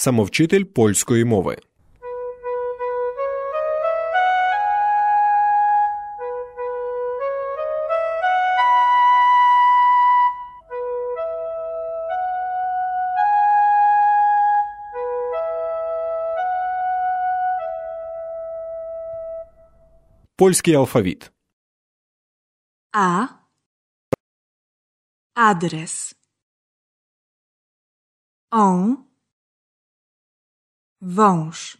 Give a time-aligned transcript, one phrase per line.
[0.00, 1.58] самовчитель польської мови.
[20.36, 21.32] Польський алфавіт.
[22.92, 23.26] A.
[25.34, 26.14] Adres.
[28.50, 29.09] On.
[31.00, 31.78] Wąż.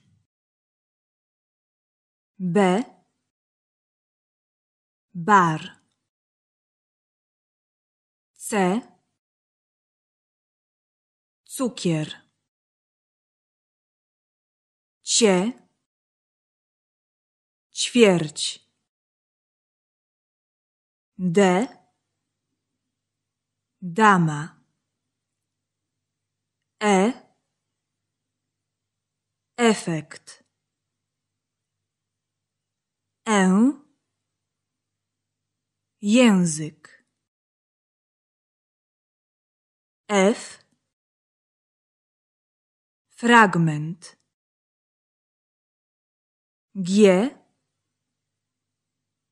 [2.38, 2.84] B.
[5.14, 5.80] Bar.
[8.32, 8.80] C.
[11.44, 12.08] Cukier.
[15.02, 15.52] Cie.
[17.72, 18.70] Ćwierć.
[21.18, 21.68] D.
[23.82, 24.64] Dama.
[26.80, 27.29] E.
[29.60, 30.44] Efekt.
[33.26, 33.72] E.
[36.00, 37.06] Język.
[40.08, 40.64] F.
[43.08, 44.16] Fragment.
[46.74, 47.30] G.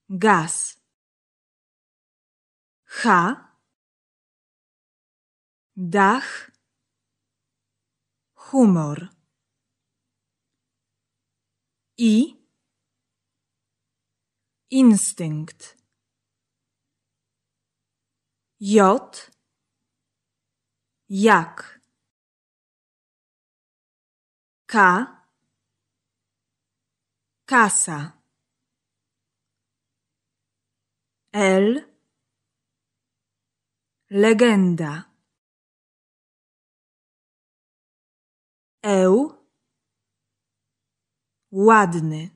[0.09, 0.79] Gaz.
[2.85, 3.35] H.
[5.75, 6.51] Dach.
[8.35, 9.18] Humor.
[12.01, 12.37] I.
[14.71, 15.77] Instynkt.
[18.61, 19.31] J.
[21.09, 21.81] Jak.
[24.67, 24.75] K.
[27.45, 28.23] Kasa.
[31.33, 31.85] L.
[34.11, 35.15] Legenda.
[38.83, 39.38] Eł.
[41.51, 42.31] Ładny.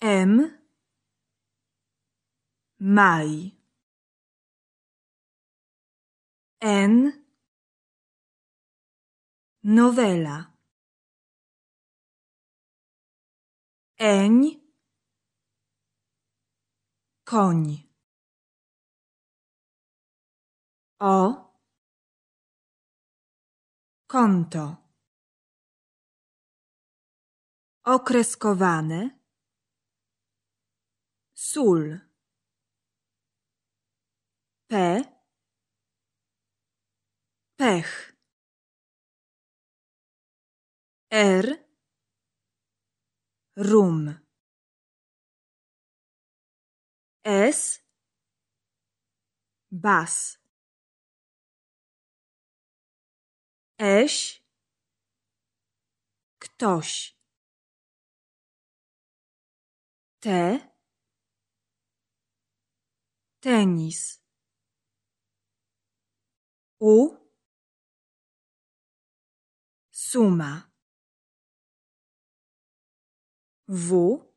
[0.00, 0.58] M.
[2.80, 3.56] Maj.
[6.60, 7.24] N.
[9.62, 10.52] Nowela.
[13.98, 14.60] Eń.
[17.24, 17.88] Koń.
[20.98, 21.44] O.
[24.06, 24.83] Konto.
[27.86, 29.20] Okreskowane.
[31.34, 32.00] Sól.
[34.66, 34.74] P.
[37.56, 38.16] Pech.
[41.10, 41.46] R.
[43.56, 44.08] Rum.
[47.24, 47.80] S.
[49.70, 50.38] Bas.
[53.78, 54.42] Eś.
[56.38, 57.13] Ktoś.
[60.24, 60.58] Te.
[63.42, 64.22] Tenis.
[66.80, 67.14] U.
[69.90, 70.72] Suma.
[73.68, 74.32] W.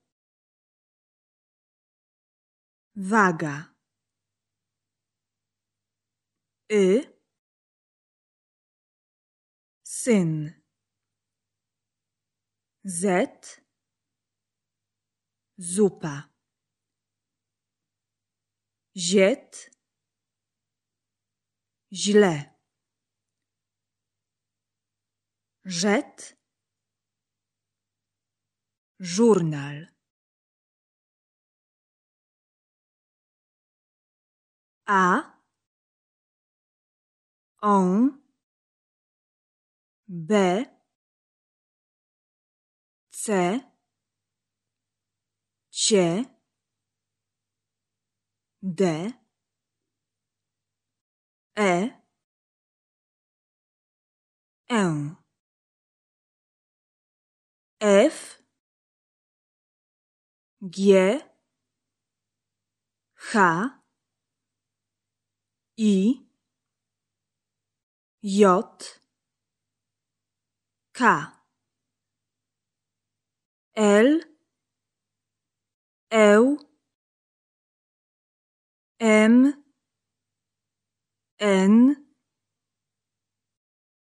[2.96, 3.74] Waga.
[6.70, 7.08] Y.
[9.84, 10.54] Syn.
[12.86, 13.67] Z.
[15.58, 16.30] Zupa.
[18.96, 19.72] Ziet.
[21.92, 22.56] Źle.
[25.66, 26.38] Rzet.
[29.00, 29.88] Żurnal.
[34.86, 35.38] A.
[37.62, 38.22] On.
[40.08, 40.32] B.
[43.12, 43.77] C.
[45.80, 46.26] Cie.
[48.64, 49.14] D.
[51.56, 51.92] E.
[54.70, 55.18] N.
[57.80, 58.42] F.
[60.68, 61.22] G.
[63.32, 63.36] H.
[65.80, 66.26] I
[68.24, 68.46] J
[70.92, 71.28] K
[73.76, 74.37] L
[76.10, 76.58] Eł
[79.00, 79.64] M
[81.40, 81.96] N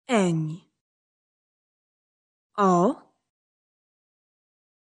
[0.08, 0.70] Eń
[2.56, 3.02] O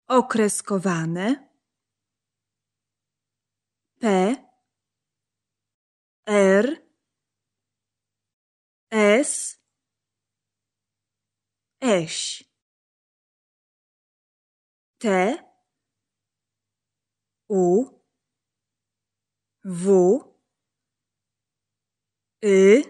[0.07, 1.50] okreskowane
[4.00, 4.36] P
[6.25, 6.90] R
[8.92, 9.24] E
[11.81, 12.44] eś.
[15.00, 15.49] T
[17.49, 17.85] U
[19.65, 20.21] W
[22.43, 22.85] Y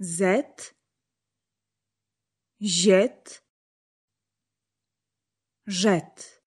[0.00, 0.74] Z
[2.60, 3.44] Z
[5.66, 6.42] Rzet.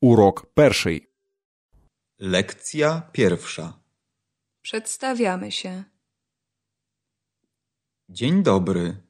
[0.00, 1.05] Урок перший.
[2.19, 3.79] Lekcja pierwsza.
[4.61, 5.83] Przedstawiamy się.
[8.09, 9.07] Dzień dobry.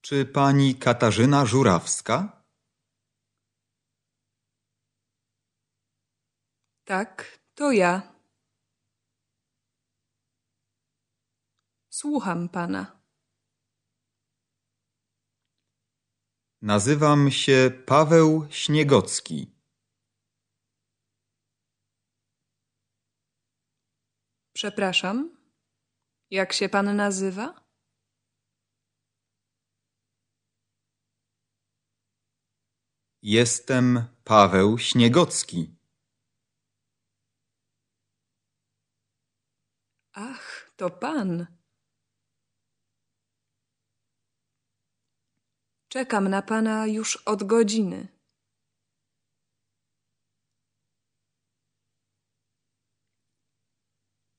[0.00, 2.44] Czy pani Katarzyna Żurawska?
[6.84, 8.14] Tak, to ja.
[11.90, 13.05] Słucham pana.
[16.62, 19.50] Nazywam się Paweł Śniegocki.
[24.52, 25.36] Przepraszam.
[26.30, 27.66] Jak się pan nazywa?
[33.22, 35.76] Jestem Paweł Śniegocki.
[40.12, 41.55] Ach, to pan.
[45.88, 48.08] Czekam na pana już od godziny.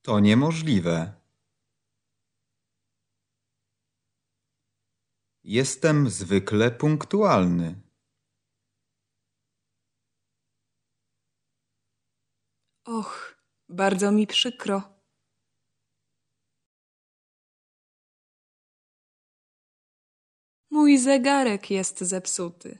[0.01, 1.13] To niemożliwe.
[5.43, 7.81] Jestem zwykle punktualny.
[12.85, 13.35] Och,
[13.69, 14.96] bardzo mi przykro.
[20.77, 22.79] Mój zegarek jest zepsuty.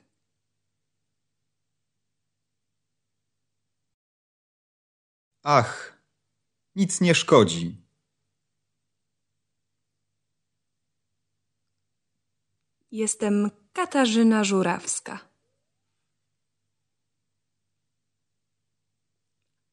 [5.44, 6.02] Ach,
[6.76, 7.76] nic nie szkodzi.
[12.92, 15.20] Jestem Katarzyna Żurawska.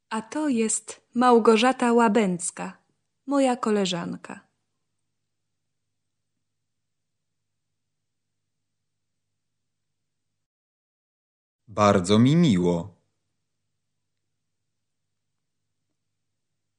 [0.08, 2.78] A to jest Małgorzata Łabęcka,
[3.26, 4.53] moja koleżanka.
[11.80, 12.76] Bardzo mi miło.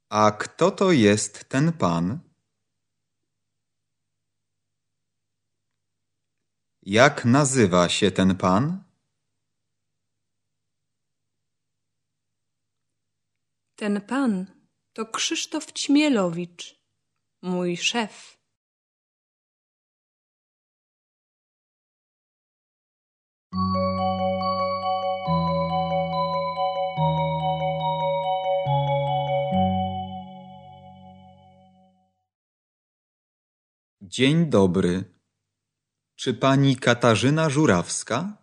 [0.09, 2.19] A kto to jest ten pan?
[6.81, 8.83] Jak nazywa się ten pan?
[13.75, 14.45] Ten pan
[14.93, 16.81] to Krzysztof Ćmielowicz,
[17.41, 18.35] mój szef.
[34.15, 35.03] Dzień dobry.
[36.15, 38.37] Czy pani Katarzyna Żurawska?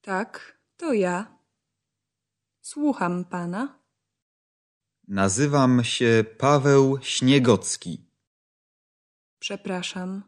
[0.00, 1.38] Tak, to ja.
[2.60, 3.78] Słucham pana.
[5.08, 8.10] Nazywam się Paweł Śniegocki.
[9.38, 10.22] Przepraszam.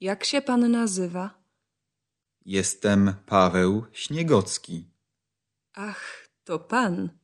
[0.00, 1.44] Jak się pan nazywa?
[2.44, 4.90] Jestem Paweł Śniegocki.
[5.74, 7.18] Ach, to pan.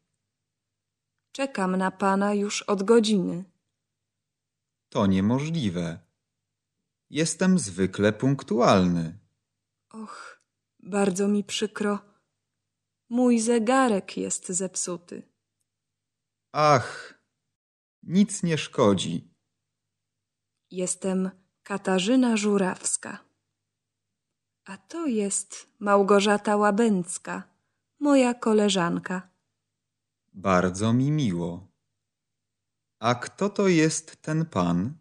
[1.33, 3.45] Czekam na pana już od godziny.
[4.89, 6.10] To niemożliwe.
[7.11, 9.19] Jestem zwykle punktualny.
[9.93, 10.41] Och,
[10.79, 11.99] bardzo mi przykro.
[13.09, 15.23] Mój zegarek jest zepsuty.
[16.53, 17.15] Ach,
[18.03, 19.35] nic nie szkodzi.
[20.71, 21.31] Jestem
[21.63, 23.19] Katarzyna Żurawska.
[24.65, 27.43] A to jest Małgorzata Łabęcka,
[28.01, 29.29] moja koleżanka.
[30.33, 31.69] Bardzo mi miło.
[33.01, 35.00] A kto to jest ten pan?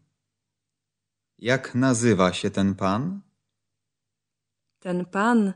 [1.38, 3.20] Jak nazywa się ten pan?
[4.78, 5.52] Ten pan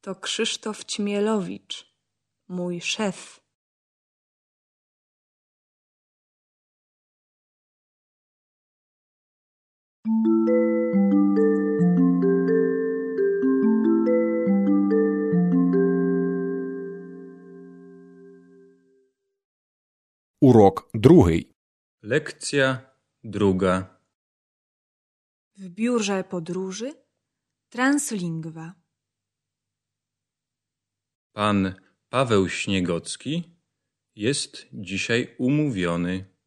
[0.00, 1.94] to Krzysztof Ćmielowicz,
[2.48, 3.42] mój szef.
[20.40, 21.52] Урок другий.
[22.02, 22.80] Lekcja
[23.24, 23.95] druga.
[25.57, 26.93] W biurze podróży
[27.69, 28.73] Translingwa.
[31.31, 31.75] Pan
[32.09, 33.57] Paweł Śniegocki
[34.15, 36.37] jest dzisiaj umówiony.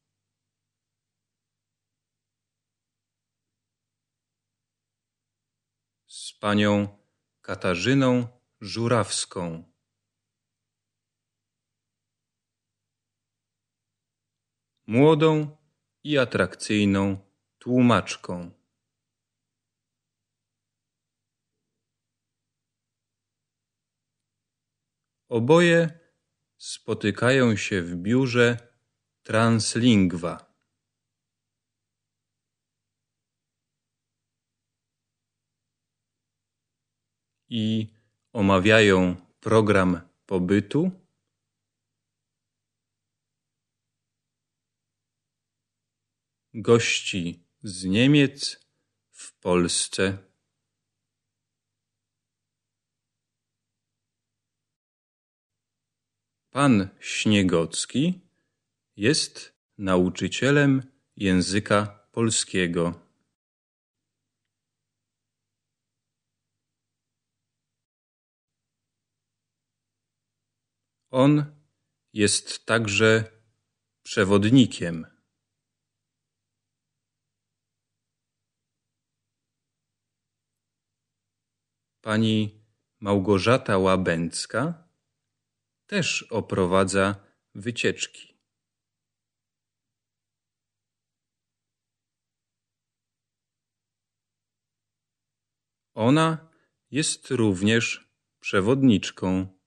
[6.06, 6.98] z panią
[7.40, 8.28] Katarzyną
[8.60, 9.72] Żurawską.
[14.86, 15.56] Młodą
[16.04, 17.18] i atrakcyjną
[17.58, 18.59] tłumaczką.
[25.30, 25.98] Oboje
[26.56, 28.74] spotykają się w biurze
[29.22, 30.54] Translingwa.
[37.48, 37.88] I
[38.32, 40.90] omawiają program pobytu
[46.54, 48.66] gości z Niemiec
[49.10, 50.29] w Polsce.
[56.50, 58.20] Pan Śniegocki
[58.96, 60.82] jest nauczycielem
[61.16, 63.06] języka polskiego.
[71.10, 71.44] On
[72.12, 73.24] jest także
[74.02, 75.06] przewodnikiem.
[82.00, 82.64] Pani
[83.00, 84.89] Małgorzata Łabęcka
[85.90, 87.14] też oprowadza
[87.54, 88.34] wycieczki.
[95.94, 96.48] Ona
[96.90, 99.58] jest również przewodniczką.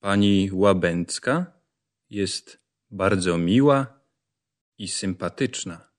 [0.00, 1.60] Pani Łabęcka
[2.10, 2.58] jest
[2.90, 4.00] bardzo miła
[4.78, 5.91] i sympatyczna.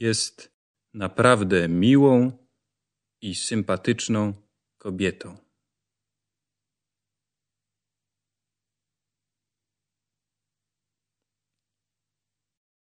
[0.00, 0.56] Jest
[0.94, 2.46] naprawdę miłą
[3.20, 4.34] i sympatyczną
[4.78, 5.46] kobietą.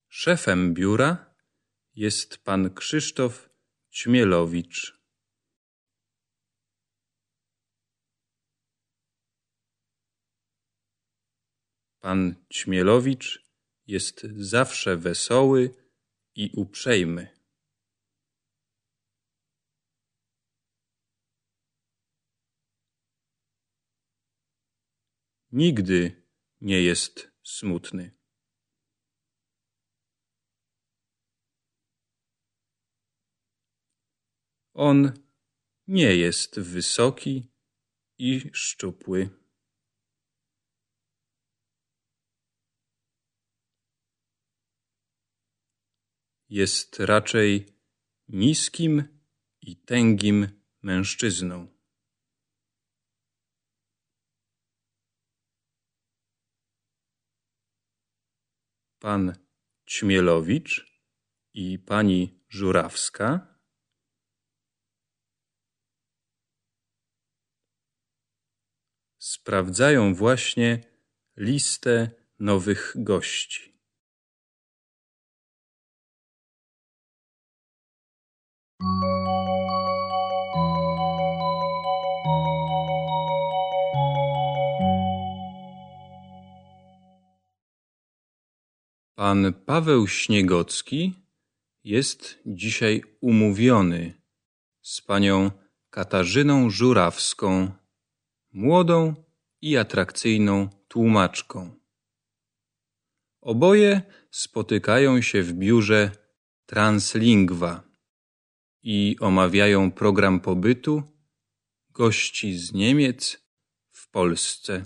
[0.09, 1.35] Szefem biura
[1.95, 3.49] jest pan Krzysztof
[3.91, 5.01] Ćmielowicz.
[11.99, 13.51] Pan Ćmielowicz
[13.87, 15.80] jest zawsze wesoły
[16.41, 17.27] i uprzejmy.
[25.51, 26.27] Nigdy
[26.61, 28.11] nie jest smutny.
[34.73, 35.13] On
[35.87, 37.51] nie jest wysoki
[38.17, 39.40] i szczupły.
[46.51, 47.65] Jest raczej
[48.27, 49.03] niskim
[49.61, 50.47] i tęgim
[50.81, 51.67] mężczyzną.
[58.99, 59.35] Pan
[59.89, 61.01] Ćmielowicz
[61.53, 63.57] i pani Żurawska
[69.17, 70.83] sprawdzają właśnie
[71.37, 73.70] listę nowych gości.
[78.81, 78.89] Pan
[89.65, 91.13] Paweł Śniegocki
[91.83, 94.21] jest dzisiaj umówiony
[94.81, 95.51] z panią
[95.89, 97.71] Katarzyną Żurawską,
[98.53, 99.15] młodą
[99.61, 101.75] i atrakcyjną tłumaczką.
[103.41, 106.11] Oboje spotykają się w biurze
[106.65, 107.90] Translingwa
[108.83, 111.03] i omawiają program pobytu
[111.89, 113.37] gości z Niemiec
[113.89, 114.85] w Polsce.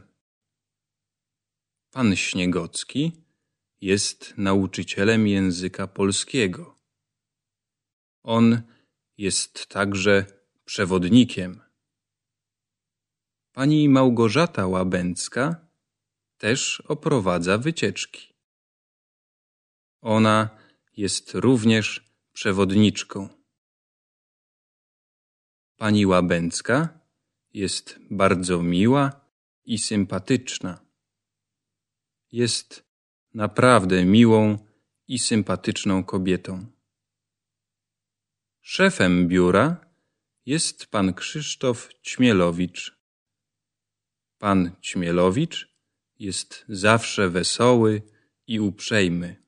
[1.91, 3.11] Pan Śniegocki
[3.81, 6.79] jest nauczycielem języka polskiego.
[8.23, 8.61] On
[9.17, 10.25] jest także
[10.65, 11.61] przewodnikiem.
[13.51, 15.67] Pani Małgorzata Łabęcka
[16.37, 18.33] też oprowadza wycieczki.
[20.01, 20.49] Ona
[20.97, 23.34] jest również przewodniczką.
[25.77, 26.99] Pani Łabęcka
[27.53, 29.21] jest bardzo miła
[29.65, 30.85] i sympatyczna.
[32.31, 32.85] Jest
[33.33, 34.57] naprawdę miłą
[35.07, 36.65] i sympatyczną kobietą.
[38.61, 39.85] Szefem biura
[40.45, 42.99] jest pan Krzysztof Ćmielowicz.
[44.37, 45.75] Pan Ćmielowicz
[46.19, 48.01] jest zawsze wesoły
[48.47, 49.43] i uprzejmy.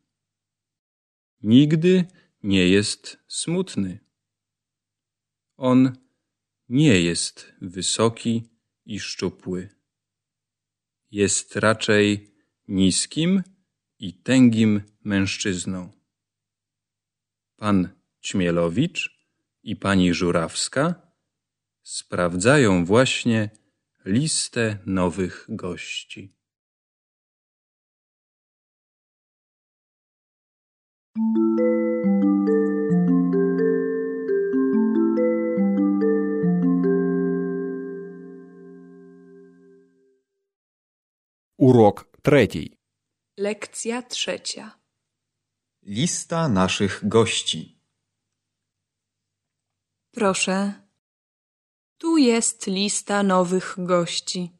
[1.42, 2.06] Nigdy
[2.44, 4.00] nie jest smutny.
[5.58, 6.07] On
[6.70, 8.50] nie jest wysoki
[8.86, 9.70] i szczupły.
[11.12, 12.34] Jest raczej
[12.68, 13.44] niskim
[14.00, 15.92] i tęgim mężczyzną.
[17.56, 17.90] Pan
[18.24, 19.30] Ćmielowicz
[19.64, 21.12] i pani Żurawska
[21.84, 23.50] sprawdzają właśnie
[24.06, 26.38] listę nowych gości.
[41.57, 42.79] Урок третій.
[43.37, 44.71] Lekcja trzecia.
[45.83, 47.79] Lista naszych gości.
[50.11, 50.73] Proszę.
[51.99, 54.51] Tu jest lista nowych gości.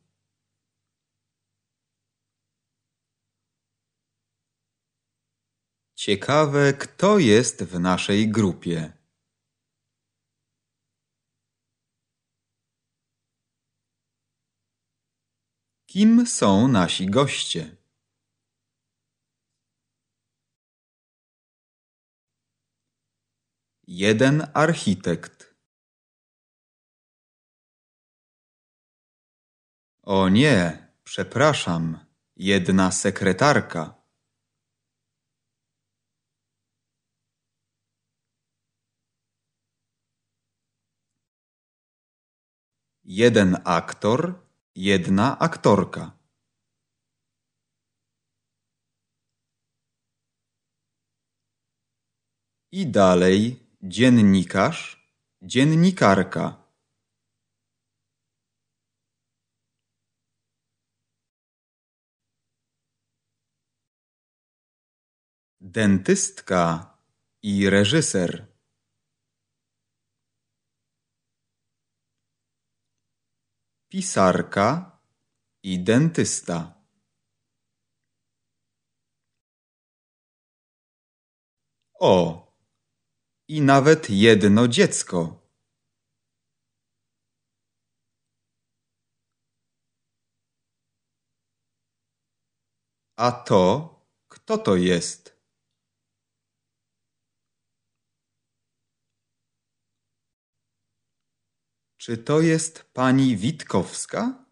[5.95, 8.93] Ciekawe, kto jest w naszej grupie.
[15.98, 17.76] Kim są nasi goście?
[23.88, 25.56] Jeden architekt.
[30.04, 33.96] O nie, przepraszam, jedna sekretarka.
[43.04, 44.47] Jeden aktor,
[44.78, 46.12] jedna aktorka.
[52.72, 54.80] I dalej dziennikarz,
[55.42, 56.46] dziennikarka.
[65.60, 66.98] Dentystka
[67.42, 68.57] i reżyser.
[73.90, 75.00] Pisarka
[75.64, 76.84] i dentysta.
[82.00, 82.48] O,
[83.48, 85.48] i nawet jedno dziecko.
[93.16, 93.96] A to,
[94.28, 95.37] kto to jest?
[102.08, 104.46] Czy to jest pani Witkowska?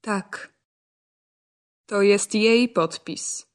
[0.00, 0.54] Tak.
[1.86, 3.46] To jest jej podpis.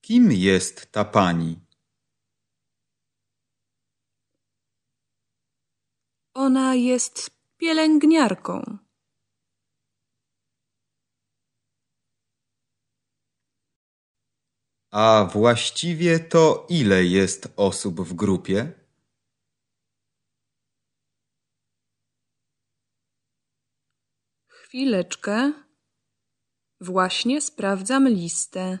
[0.00, 1.66] Kim jest ta pani?
[6.34, 8.89] Ona jest pielęgniarką.
[14.90, 18.72] A właściwie to ile jest osób w grupie?
[24.46, 25.52] Chwileczkę.
[26.80, 28.78] Właśnie sprawdzam listę.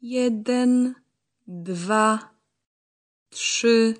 [0.00, 0.94] Jeden,
[1.46, 2.34] dwa,
[3.30, 3.94] trzy.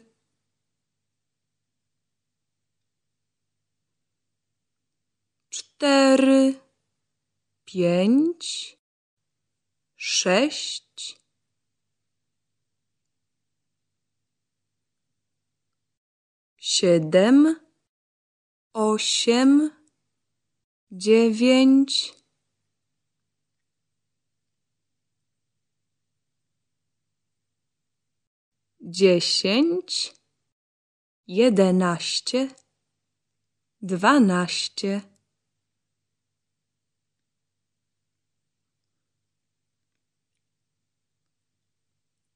[5.82, 6.60] Cztery,
[7.64, 8.78] pięć,
[9.96, 11.20] sześć,
[16.56, 17.56] siedem,
[18.72, 19.70] osiem,
[20.90, 22.14] dziewięć,
[28.80, 30.14] dziesięć,
[31.26, 32.48] jedenaście,
[33.80, 35.11] dwanaście.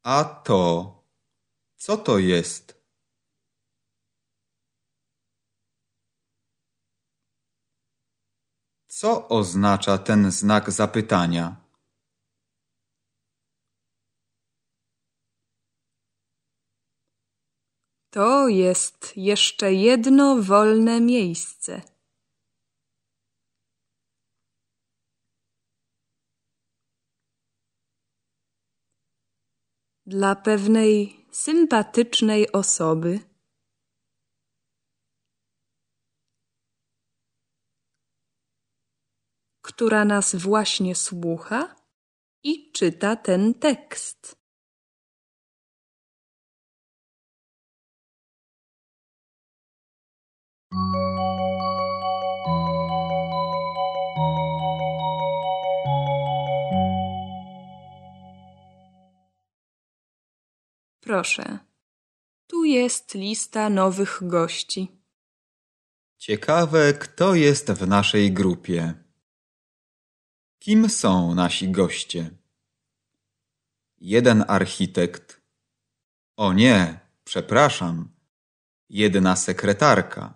[0.07, 0.95] A to,
[1.77, 2.75] co to jest?
[8.89, 11.57] Co oznacza ten znak zapytania?
[18.11, 21.96] To jest jeszcze jedno wolne miejsce.
[30.07, 33.21] Dla pewnej sympatycznej osoby.
[39.63, 41.77] która nas właśnie słucha
[42.43, 44.37] i czyta ten tekst.
[61.07, 61.59] Proszę.
[62.47, 64.89] Tu jest lista nowych gości.
[66.19, 68.95] Ciekawe, kto jest w naszej grupie.
[70.59, 72.31] Kim są nasi goście?
[73.99, 75.41] Jeden architekt.
[76.37, 78.09] O nie, przepraszam.
[78.89, 80.35] Jedna sekretarka.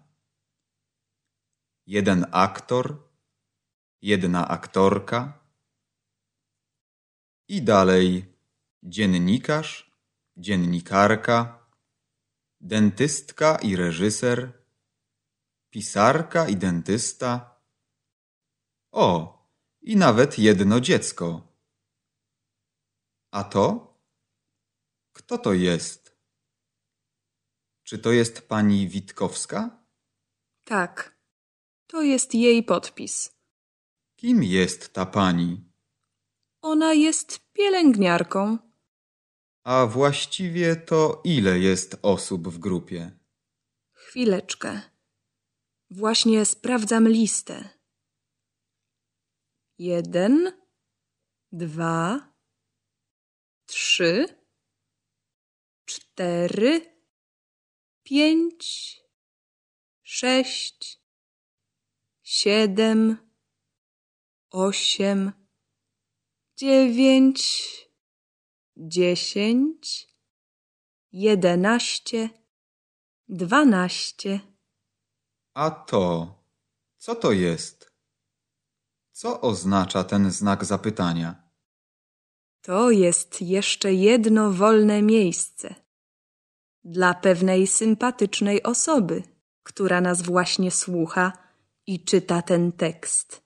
[1.87, 3.09] Jeden aktor.
[4.03, 5.39] Jedna aktorka.
[7.49, 8.35] I dalej
[8.83, 9.90] dziennikarz,
[10.41, 11.69] dziennikarka,
[12.61, 14.53] dentystka i reżyser,
[15.71, 17.61] pisarka i dentysta.
[18.93, 19.39] O,
[19.83, 21.27] i nawet jedno dziecko.
[23.31, 23.65] A to?
[25.13, 26.17] Kto to jest?
[27.85, 29.85] Czy to jest pani Witkowska?
[30.65, 31.17] Tak,
[31.87, 33.31] to jest jej podpis.
[34.17, 35.65] Kim jest ta pani?
[36.63, 38.70] Ona jest pielęgniarką.
[39.63, 43.19] A właściwie to ile jest osób w grupie?
[43.93, 44.81] Chwileczkę.
[45.91, 47.69] Właśnie sprawdzam listę.
[49.79, 50.53] Jeden,
[51.53, 52.33] dwa,
[53.67, 54.29] trzy,
[55.85, 57.03] cztery,
[58.03, 58.97] pięć,
[60.03, 61.03] sześć,
[62.23, 63.17] siedem,
[64.51, 65.33] osiem,
[66.57, 67.41] dziewięć,
[68.81, 70.09] dziesięć,
[71.13, 72.31] jedenaście,
[73.29, 74.41] dwanaście.
[75.55, 76.35] A to,
[76.99, 77.91] co to jest?
[79.13, 81.51] Co oznacza ten znak zapytania?
[82.63, 85.75] To jest jeszcze jedno wolne miejsce
[86.85, 89.23] dla pewnej sympatycznej osoby,
[89.63, 91.33] która nas właśnie słucha
[91.87, 93.43] i czyta ten tekst.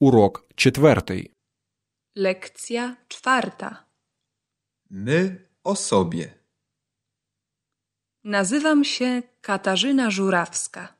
[0.00, 1.32] Урок четвертий.
[2.14, 3.86] Lekcja czwarta.
[4.90, 6.38] My o sobie.
[8.24, 10.96] Nazywam się Katarzyna Żurawska.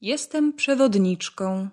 [0.00, 1.68] Jestem przewodniczką.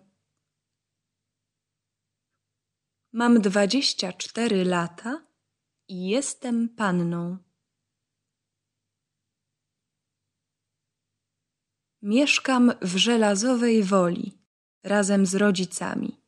[3.14, 5.28] Mam dwadzieścia cztery lata
[5.88, 7.38] i jestem panną.
[12.03, 14.39] Mieszkam w Żelazowej Woli
[14.85, 16.21] razem z rodzicami.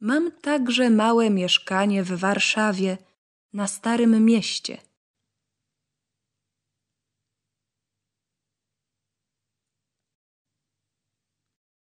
[0.00, 2.98] Mam także małe mieszkanie w Warszawie
[3.52, 4.78] na Starym Mieście.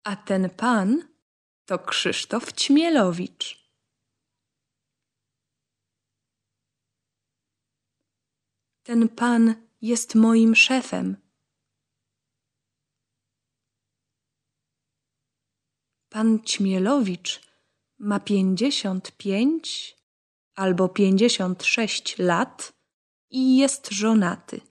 [0.04, 1.08] A ten pan
[1.66, 3.57] to Krzysztof Ćmielowicz.
[8.88, 11.18] Ten pan jest moim szefem.
[16.10, 17.42] Pan Ćmielowicz
[18.00, 19.98] ma pięćdziesiąt pięć
[20.56, 22.74] albo pięćdziesiąt sześć lat
[23.30, 24.62] i jest żonaty.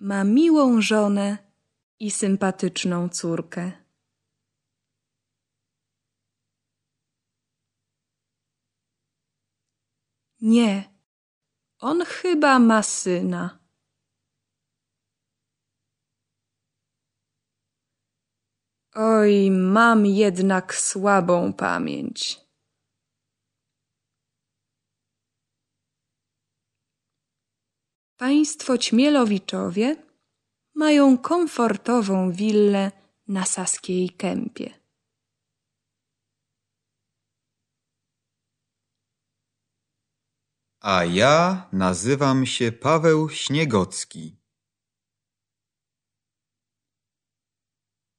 [0.00, 1.38] Ma miłą żonę
[2.00, 3.79] i sympatyczną córkę.
[10.40, 10.84] Nie,
[11.78, 13.58] on chyba ma syna.
[18.94, 22.40] Oj, mam jednak słabą pamięć.
[28.16, 29.96] Państwo Ćmielowiczowie
[30.74, 32.92] mają komfortową willę
[33.28, 34.79] na Saskiej Kępie.
[40.80, 44.36] A ja nazywam się Paweł Śniegocki.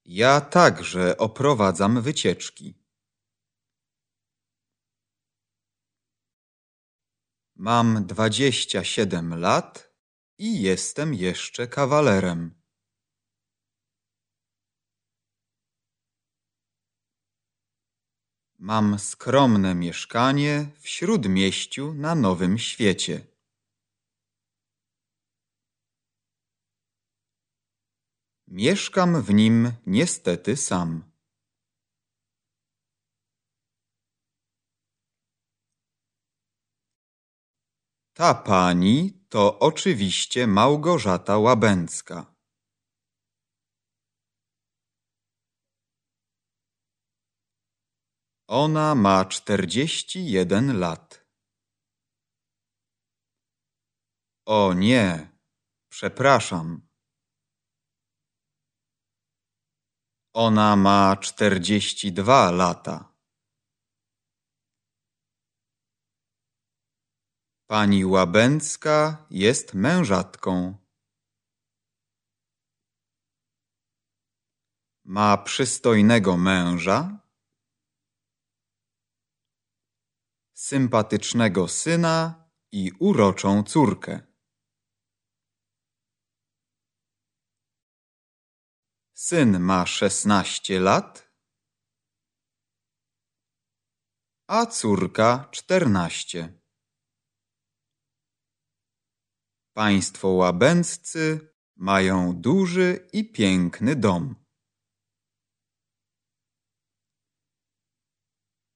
[0.04, 2.74] Ja także oprowadzam wycieczki.
[7.56, 9.94] Mam dwadzieścia siedem lat
[10.38, 12.61] i jestem jeszcze kawalerem.
[18.64, 23.26] Mam skromne mieszkanie w śródmieściu na Nowym Świecie.
[28.48, 31.04] Mieszkam w nim niestety sam.
[38.14, 42.31] Ta pani to oczywiście Małgorzata Łabęcka.
[48.54, 51.26] Ona ma czterdzieści jeden lat.
[54.46, 55.30] O nie,
[55.88, 56.88] przepraszam.
[60.34, 63.14] Ona ma czterdzieści dwa lata.
[67.66, 70.76] Pani Łabęcka jest mężatką.
[75.04, 77.21] Ma przystojnego męża,
[80.68, 84.20] sympatycznego syna i uroczą córkę.
[89.14, 91.32] Syn ma szesnaście lat,
[94.46, 96.60] a córka czternaście.
[99.74, 104.41] Państwo łabęccy mają duży i piękny dom.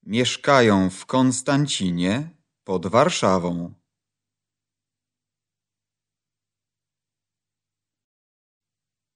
[0.07, 2.29] Mieszkają w Konstancinie
[2.63, 3.73] pod Warszawą.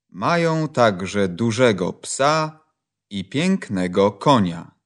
[0.10, 2.66] Mają także dużego psa
[3.10, 4.81] i pięknego konia.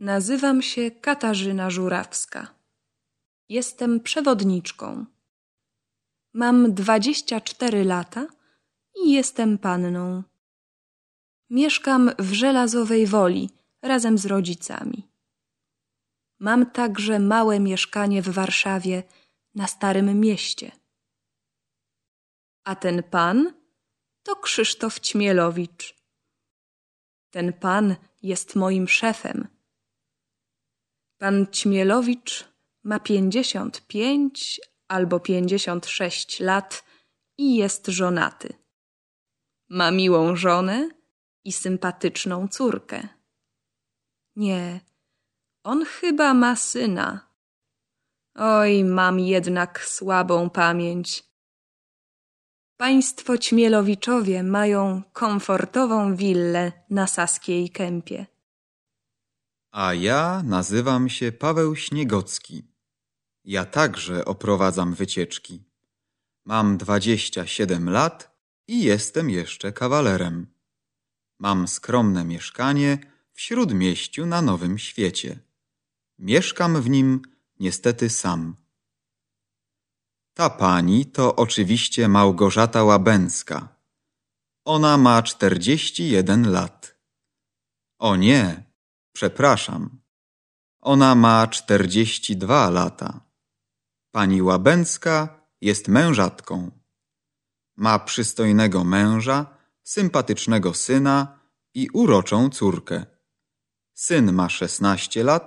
[0.00, 2.54] Nazywam się Katarzyna Żurawska.
[3.48, 5.06] Jestem przewodniczką.
[6.34, 8.26] Mam dwadzieścia cztery lata
[9.04, 10.22] i jestem panną.
[11.50, 13.50] Mieszkam w Żelazowej Woli
[13.82, 15.08] razem z rodzicami.
[16.38, 19.02] Mam także małe mieszkanie w Warszawie
[19.54, 20.72] na Starym Mieście.
[22.64, 23.54] A ten pan
[24.22, 25.94] to Krzysztof Ćmielowicz.
[27.30, 29.55] Ten pan jest moim szefem.
[31.18, 32.44] Pan Ćmielowicz
[32.84, 36.84] ma pięćdziesiąt pięć albo pięćdziesiąt sześć lat
[37.38, 38.54] i jest żonaty.
[39.68, 40.88] Ma miłą żonę
[41.44, 43.08] i sympatyczną córkę.
[44.36, 44.80] Nie,
[45.64, 47.28] on chyba ma syna.
[48.34, 51.24] Oj, mam jednak słabą pamięć.
[52.76, 58.26] Państwo Ćmielowiczowie mają komfortową willę na Saskiej Kępie.
[59.76, 62.62] A ja nazywam się Paweł Śniegocki.
[63.44, 65.64] Ja także oprowadzam wycieczki.
[66.44, 68.36] Mam dwadzieścia siedem lat
[68.68, 70.46] i jestem jeszcze kawalerem.
[71.38, 72.98] Mam skromne mieszkanie
[73.32, 75.38] w śródmieściu na Nowym Świecie.
[76.18, 77.22] Mieszkam w nim
[77.60, 78.56] niestety sam.
[80.34, 83.68] Ta pani to oczywiście Małgorzata Łabęcka.
[84.64, 86.96] Ona ma czterdzieści jeden lat.
[87.98, 88.65] O nie,
[89.16, 89.82] przepraszam.
[90.80, 93.10] Ona ma czterdzieści dwa lata.
[94.10, 95.16] Pani Łabęcka
[95.60, 96.70] jest mężatką.
[97.76, 99.38] Ma przystojnego męża,
[99.82, 101.40] sympatycznego syna
[101.74, 103.06] i uroczą córkę.
[103.94, 105.46] Syn ma szesnaście lat,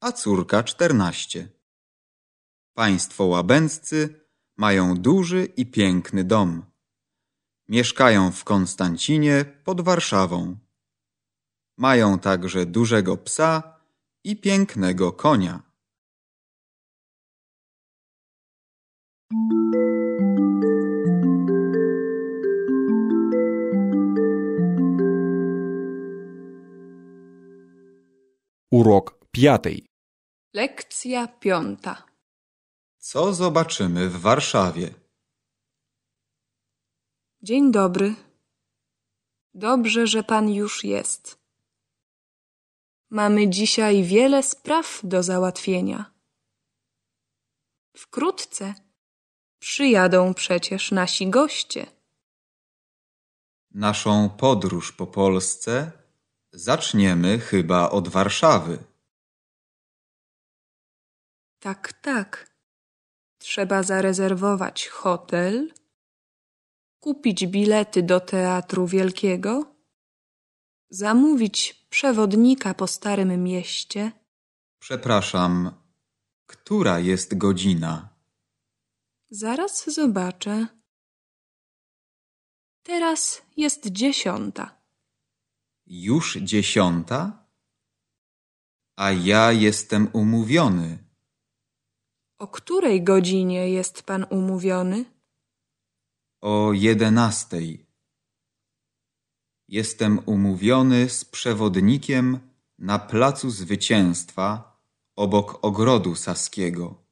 [0.00, 1.48] a córka czternaście.
[2.74, 3.98] Państwo łabęccy
[4.56, 6.50] mają duży i piękny dom.
[7.68, 10.67] Mieszkają w Konstancinie pod Warszawą.
[11.77, 13.79] Mają także dużego psa
[14.23, 15.73] i pięknego konia.
[28.71, 29.85] Урок п'ятий.
[30.53, 32.03] Lekcja piąta.
[32.97, 34.93] Co zobaczymy w Warszawie?
[37.41, 38.15] Dzień dobry.
[39.53, 41.43] Dobrze, że pan już jest.
[43.10, 46.12] Mamy dzisiaj wiele spraw do załatwienia.
[47.96, 48.74] Wkrótce
[49.58, 51.86] przyjadą przecież nasi goście.
[53.70, 55.92] Naszą podróż po Polsce
[56.52, 58.78] zaczniemy chyba od Warszawy.
[61.58, 62.50] Tak, tak.
[63.38, 65.72] Trzeba zarezerwować hotel,
[67.00, 69.77] kupić bilety do Teatru Wielkiego,
[70.90, 74.12] zamówić przewodnika po Starym Mieście.
[74.78, 75.70] Przepraszam,
[76.46, 78.08] która jest godzina?
[79.30, 80.66] Zaraz zobaczę.
[82.82, 84.78] Teraz jest dziesiąta.
[85.86, 87.46] Już dziesiąta?
[88.96, 90.98] A ja jestem umówiony.
[92.38, 95.04] O której godzinie jest pan umówiony?
[96.40, 97.87] O jedenastej.
[99.68, 102.38] Jestem umówiony z przewodnikiem
[102.78, 104.78] na placu zwycięstwa
[105.16, 107.04] obok ogrodu saskiego.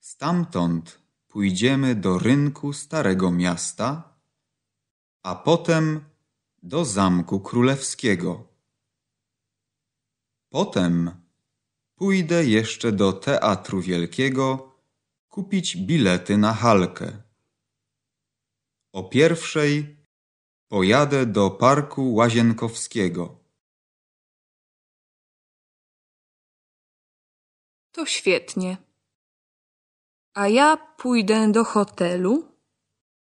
[0.00, 4.18] Stamtąd pójdziemy do rynku Starego Miasta,
[5.22, 6.04] a potem
[6.62, 8.48] do Zamku Królewskiego.
[10.48, 11.10] Potem
[11.94, 14.74] pójdę jeszcze do Teatru Wielkiego
[15.28, 17.22] kupić bilety na halkę.
[18.92, 19.99] O pierwszej
[20.70, 23.38] pojadę do Parku Łazienkowskiego.
[27.92, 28.76] To świetnie.
[30.34, 32.34] A ja pójdę do hotelu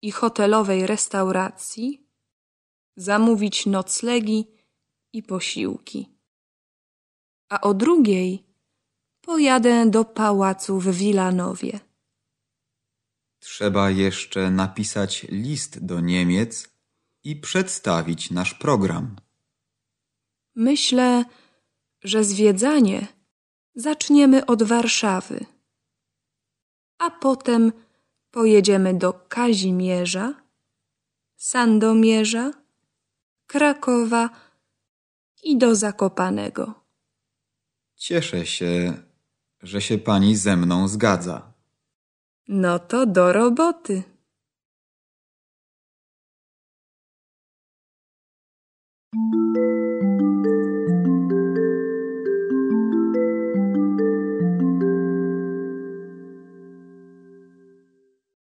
[0.02, 2.08] i hotelowej restauracji
[2.96, 4.48] zamówić noclegi
[5.14, 6.10] i posiłki.
[7.50, 8.44] A o drugiej
[9.22, 11.80] pojadę do pałacu w Wilanowie.
[13.40, 16.73] Trzeba jeszcze napisać list do Niemiec
[17.24, 19.16] i przedstawić nasz program.
[20.56, 21.26] Myślę,
[22.04, 23.08] że zwiedzanie
[23.76, 25.46] zaczniemy od Warszawy,
[26.98, 27.72] a potem
[28.32, 30.34] pojedziemy do Kazimierza,
[31.36, 32.52] Sandomierza,
[33.48, 34.30] Krakowa
[35.44, 36.74] i do Zakopanego.
[37.96, 38.94] Cieszę się,
[39.62, 41.54] że się pani ze mną zgadza.
[42.48, 44.04] No to do roboty.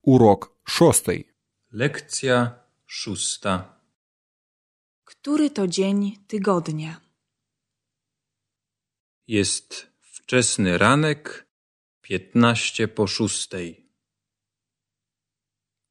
[0.03, 1.27] Урок шостий.
[1.71, 3.79] Lekcja szósta.
[5.05, 7.01] Który to dzień tygodnia?
[9.27, 11.47] Jest wczesny ranek,
[12.01, 13.87] piętnaście po szóstej.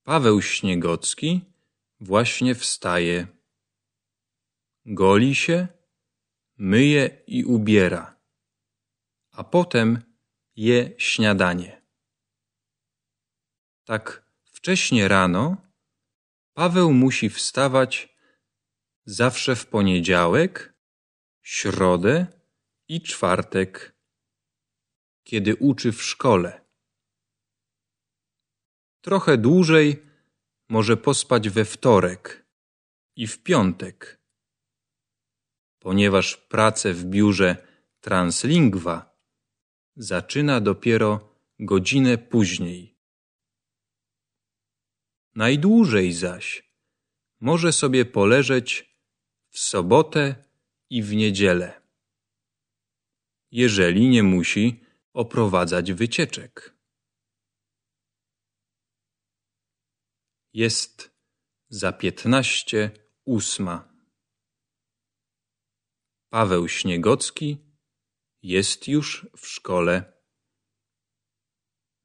[0.05, 1.41] Paweł Śniegocki
[2.01, 3.27] właśnie wstaje.
[4.86, 5.68] Goli się,
[6.58, 8.20] myje i ubiera,
[9.32, 10.02] a potem
[10.56, 11.82] je śniadanie.
[13.86, 15.58] Tak wcześnie rano
[16.54, 18.16] Paweł musi wstawać
[19.06, 20.74] zawsze w poniedziałek,
[21.42, 22.28] środę
[22.88, 23.96] i czwartek,
[25.24, 26.66] kiedy uczy w szkole.
[29.02, 30.04] Trochę dłużej
[30.70, 32.46] może pospać we wtorek
[33.16, 34.25] i w piątek,
[35.86, 37.68] ponieważ pracę w biurze
[38.02, 39.20] Translingwa
[39.96, 42.98] zaczyna dopiero godzinę później.
[45.36, 46.72] Najdłużej zaś
[47.40, 48.98] może sobie poleżeć
[49.50, 50.36] w sobotę
[50.90, 51.82] i w niedzielę,
[53.52, 56.76] jeżeli nie musi oprowadzać wycieczek.
[60.54, 61.12] Jest
[61.70, 62.92] za piętnaście
[63.26, 63.95] ósma.
[66.36, 67.58] Paweł Śniegocki
[68.42, 70.14] jest już w szkole.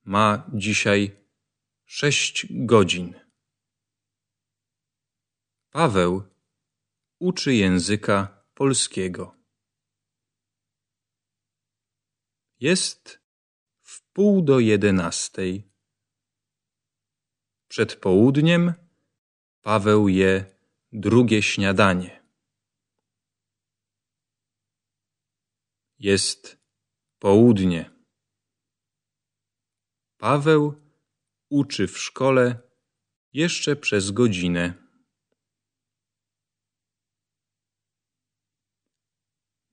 [0.04, 1.26] Ma dzisiaj
[1.84, 3.20] sześć godzin.
[5.70, 6.22] Paweł
[7.18, 9.36] uczy języka polskiego.
[12.60, 13.20] Jest
[13.82, 15.72] w pół do jedenastej.
[17.68, 18.74] Przed południem
[19.60, 20.44] Paweł je
[20.92, 22.19] drugie śniadanie.
[26.00, 26.58] Jest
[27.18, 27.90] południe.
[30.16, 30.74] Paweł
[31.50, 32.70] uczy w szkole
[33.32, 34.74] jeszcze przez godzinę.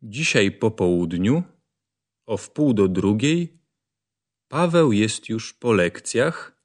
[0.01, 1.43] Dzisiaj po południu,
[2.25, 3.59] o wpół do drugiej,
[4.47, 6.61] Paweł jest już po lekcjach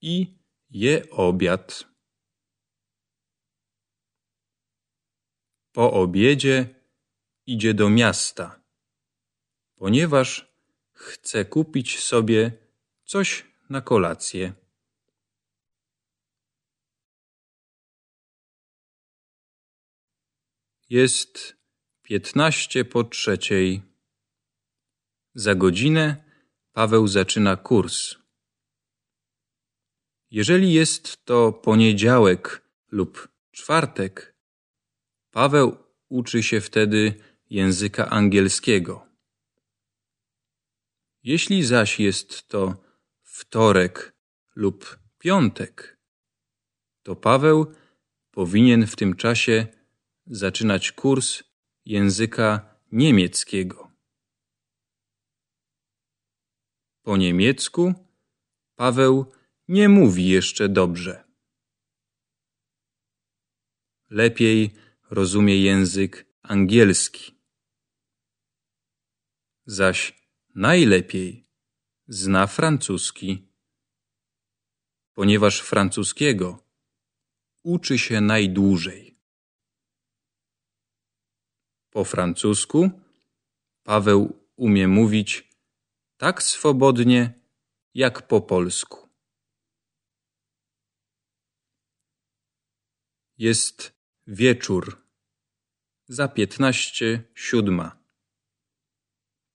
[0.00, 0.38] i
[0.70, 1.84] je obiad.
[5.72, 6.82] Po obiedzie
[7.46, 8.61] idzie do miasta,
[9.82, 10.54] ponieważ
[10.92, 12.52] chce kupić sobie
[13.04, 14.52] coś na kolację.
[20.88, 21.56] Jest
[22.02, 23.82] piętnaście po trzeciej.
[25.34, 26.24] Za godzinę
[26.72, 28.14] Paweł zaczyna kurs.
[30.30, 34.34] Jeżeli jest to poniedziałek lub czwartek,
[35.30, 35.76] Paweł
[36.08, 37.14] uczy się wtedy
[37.50, 39.11] języka angielskiego.
[41.22, 42.76] Jeśli zaś jest to
[43.22, 44.16] wtorek
[44.54, 45.98] lub piątek,
[47.02, 47.74] to Paweł
[48.30, 49.66] powinien w tym czasie
[50.26, 51.42] zaczynać kurs
[51.84, 53.90] języka niemieckiego.
[57.02, 57.94] Po niemiecku
[58.76, 59.32] Paweł
[59.68, 61.32] nie mówi jeszcze dobrze.
[64.12, 64.74] lepiej
[65.10, 67.34] rozumie język angielski.
[69.66, 70.21] Zaś
[70.54, 71.48] najlepiej
[72.08, 73.48] zna francuski,
[75.12, 76.64] ponieważ francuskiego
[77.62, 79.18] uczy się najdłużej.
[81.90, 82.90] Po francusku
[83.82, 85.48] Paweł umie mówić
[86.16, 87.40] tak swobodnie
[87.94, 89.08] jak po polsku.
[93.38, 93.92] Jest
[94.26, 95.06] wieczór,
[96.08, 98.02] za piętnaście siódma.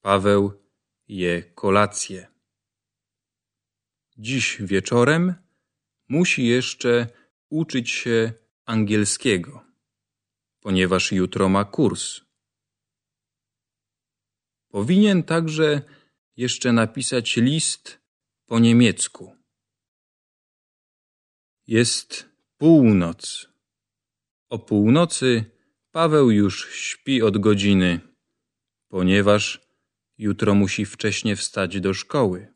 [0.01, 0.66] Paweł
[1.07, 2.27] je kolację.
[4.17, 5.35] Dziś wieczorem
[6.09, 7.07] musi jeszcze
[7.49, 8.33] uczyć się
[8.65, 9.65] angielskiego,
[10.59, 12.21] ponieważ jutro ma kurs.
[14.69, 15.81] Powinien także
[16.35, 17.99] jeszcze napisać list
[18.45, 19.35] po niemiecku.
[21.67, 23.49] Jest północ.
[24.49, 25.45] O północy
[25.91, 27.99] Paweł już śpi od godziny,
[28.89, 29.66] ponieważ
[30.18, 32.52] jutro musi wcześnie wstać do szkoły.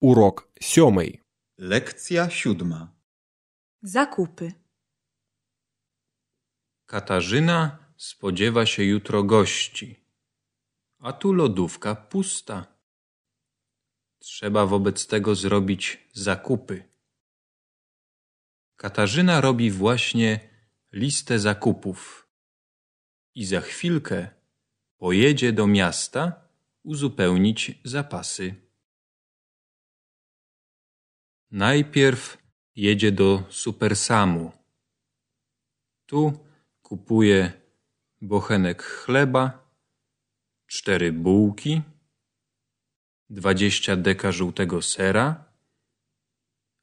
[0.00, 1.20] Урок сьомий.
[1.58, 2.88] Lekcja siódma.
[3.82, 4.52] Zakupy.
[6.86, 10.04] Katarzyna spodziewa się jutro gości,
[10.98, 12.73] a tu lodówka pusta.
[14.25, 16.83] Trzeba wobec tego zrobić zakupy.
[18.75, 20.49] Katarzyna robi właśnie
[20.91, 22.29] listę zakupów
[23.35, 24.29] i za chwilkę
[24.97, 26.49] pojedzie do miasta
[26.83, 28.55] uzupełnić zapasy.
[31.51, 32.37] Najpierw
[32.75, 34.51] jedzie do Supersamu.
[36.05, 36.47] Tu
[36.81, 37.61] kupuje
[38.21, 39.69] bochenek chleba,
[40.67, 41.81] cztery bułki,
[43.29, 45.53] dwadzieścia deka żółtego sera,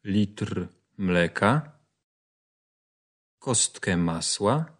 [0.04, 0.68] litr
[0.98, 1.78] mleka,
[3.38, 4.76] kostkę masła,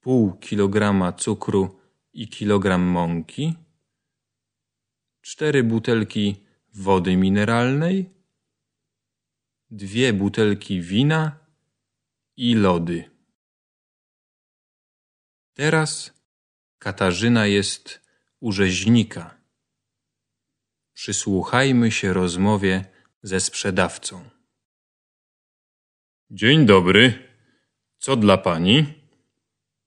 [0.00, 1.80] pół kilograma cukru
[2.12, 3.54] i kilogram mąki,
[5.20, 8.10] cztery butelki wody mineralnej,
[9.70, 11.38] dwie butelki wina
[12.36, 13.10] i lody.
[15.54, 16.18] Teraz
[16.78, 18.00] Katarzyna jest
[18.40, 19.37] u rzeźnika.
[20.98, 22.84] Przysłuchajmy się rozmowie
[23.22, 24.30] ze sprzedawcą.
[26.30, 27.28] Dzień dobry.
[27.98, 28.86] Co dla pani?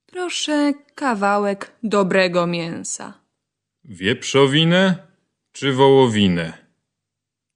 [0.06, 3.14] Proszę kawałek dobrego mięsa.
[3.84, 5.08] Wieprzowinę
[5.52, 6.68] czy wołowinę?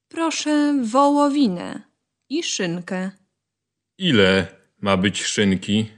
[0.07, 1.81] Proszę wołowinę
[2.29, 3.11] i szynkę.
[3.97, 4.47] Ile
[4.81, 5.91] ma być szynki?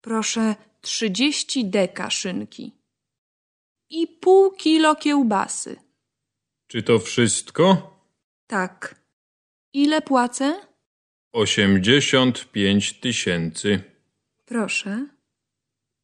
[0.00, 2.72] Proszę trzydzieści deka szynki.
[3.90, 5.85] I pół kilo kiełbasy.
[6.66, 7.66] Czy to wszystko?
[8.46, 9.02] Tak.
[9.72, 10.60] Ile płacę?
[11.32, 13.82] Osiemdziesiąt pięć tysięcy.
[14.44, 15.06] Proszę.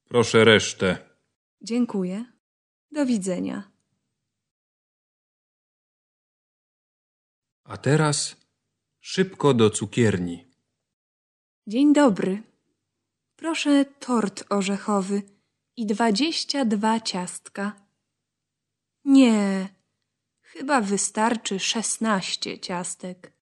[0.04, 0.98] Proszę resztę.
[1.60, 2.24] Dziękuję.
[2.92, 3.72] Do widzenia.
[7.64, 8.36] A teraz
[9.00, 10.46] szybko do cukierni.
[11.66, 12.42] Dzień dobry.
[13.36, 15.22] Proszę tort orzechowy
[15.76, 17.86] i dwadzieścia dwa ciastka.
[19.04, 19.68] Nie,
[20.53, 23.32] chyba wystarczy szesnaście ciastek.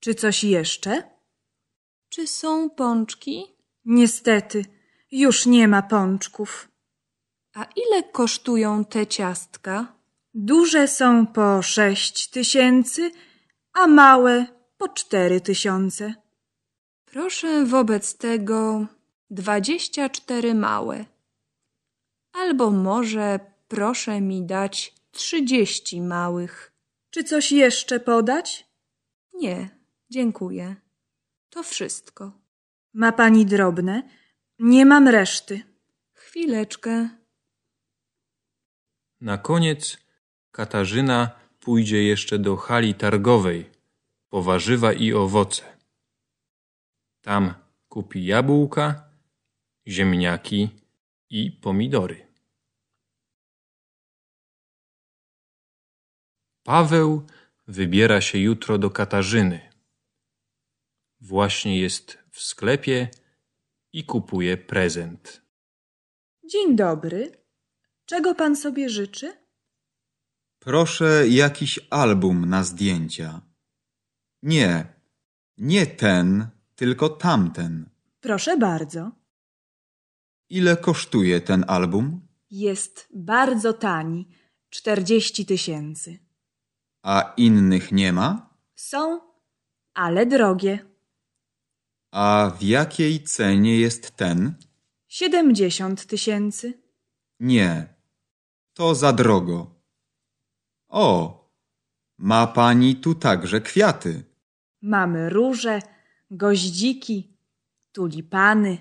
[0.00, 1.02] Czy coś jeszcze?
[2.08, 3.44] Czy są pączki?
[3.84, 4.64] Niestety,
[5.10, 6.68] już nie ma pączków.
[7.54, 9.96] A ile kosztują te ciastka?
[10.34, 13.10] Duże są po sześć tysięcy,
[13.72, 14.46] a małe
[14.76, 16.14] po cztery tysiące.
[17.04, 18.86] Proszę wobec tego
[19.30, 21.04] dwadzieścia cztery małe.
[22.32, 26.72] Albo może proszę mi dać trzydzieści małych.
[27.10, 28.66] Czy coś jeszcze podać?
[29.34, 29.68] Nie,
[30.10, 30.76] dziękuję.
[31.50, 32.32] To wszystko.
[32.94, 34.02] Ma pani drobne?
[34.58, 35.62] Nie mam reszty.
[36.12, 37.08] Chwileczkę.
[39.20, 39.98] Na koniec
[40.50, 41.30] Katarzyna
[41.60, 43.70] pójdzie jeszcze do hali targowej
[44.28, 45.62] po warzywa i owoce.
[47.20, 47.54] Tam
[47.88, 49.10] kupi jabłka,
[49.86, 50.68] ziemniaki
[51.30, 52.27] i pomidory.
[56.68, 57.26] Paweł
[57.66, 59.60] wybiera się jutro do Katarzyny.
[61.20, 63.08] Właśnie jest w sklepie
[63.92, 65.42] i kupuje prezent.
[66.44, 67.32] Dzień dobry.
[68.06, 69.32] Czego pan sobie życzy?
[70.58, 73.40] Proszę jakiś album na zdjęcia.
[74.42, 74.92] Nie,
[75.58, 77.90] nie ten, tylko tamten.
[78.20, 79.10] Proszę bardzo.
[80.50, 82.28] Ile kosztuje ten album?
[82.50, 84.28] Jest bardzo tani.
[84.70, 86.27] Czterdzieści tysięcy.
[87.02, 88.54] A innych nie ma?
[88.74, 89.20] Są,
[89.94, 90.78] ale drogie.
[92.12, 94.54] A w jakiej cenie jest ten?
[95.08, 96.82] Siedemdziesiąt tysięcy.
[97.40, 97.94] Nie,
[98.74, 99.74] to za drogo.
[100.88, 101.38] O,
[102.18, 104.24] ma pani tu także kwiaty.
[104.82, 105.82] Mamy róże,
[106.30, 107.36] goździki,
[107.92, 108.78] tulipany.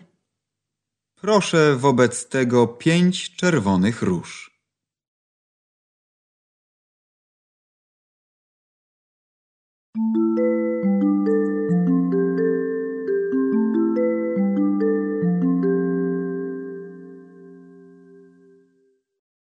[1.15, 4.46] Proszę wobec tego pięć czerwonych róż.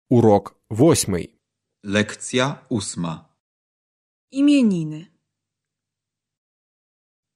[0.10, 1.40] Урок восьмий.
[1.84, 3.36] Lekcja ósma.
[4.32, 5.06] Imieniny.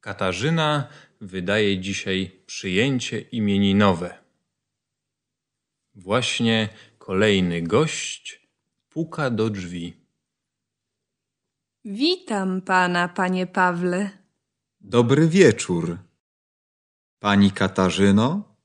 [0.02, 0.90] Katarzyna
[1.22, 4.24] wydaje dzisiaj przyjęcie imieninowe.
[5.96, 8.48] Właśnie kolejny gość
[8.90, 10.03] puka do drzwi.
[11.87, 14.11] Witam pana, panie Pawle.
[14.81, 15.99] Dobry wieczór.
[17.19, 18.57] Pani Katarzyno,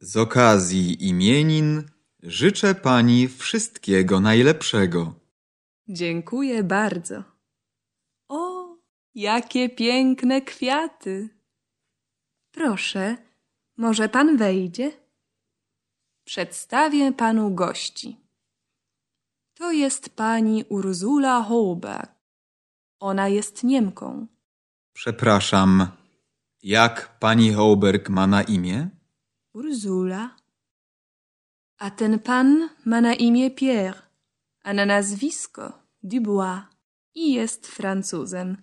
[0.00, 1.90] z okazji imienin
[2.22, 5.14] życzę pani wszystkiego najlepszego.
[5.88, 7.24] Dziękuję bardzo.
[8.28, 8.76] O,
[9.14, 11.28] jakie piękne kwiaty.
[12.50, 13.16] Proszę,
[13.76, 14.92] może pan wejdzie?
[16.24, 18.16] Przedstawię panu gości.
[19.54, 22.19] To jest pani Ursula Holberg.
[23.00, 24.26] Ona jest Niemką.
[24.92, 25.86] Przepraszam,
[26.62, 28.88] jak pani Hołberg ma na imię?
[29.52, 30.36] Ursula.
[31.78, 34.02] A ten pan ma na imię Pierre,
[34.62, 35.72] a na nazwisko
[36.02, 36.60] Dubois
[37.14, 38.56] i jest Francuzem.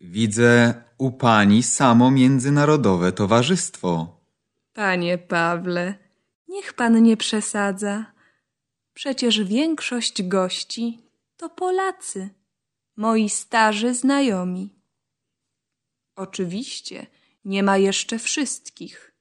[0.00, 4.20] Widzę u pani samo międzynarodowe towarzystwo.
[4.72, 5.94] Panie Pawle,
[6.48, 8.12] niech pan nie przesadza.
[8.94, 10.98] Przecież większość gości
[11.36, 12.30] to Polacy,
[12.96, 14.82] moi starzy znajomi.
[16.16, 17.06] Oczywiście
[17.44, 19.14] nie ma jeszcze wszystkich.